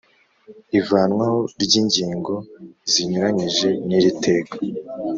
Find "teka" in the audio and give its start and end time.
4.23-4.55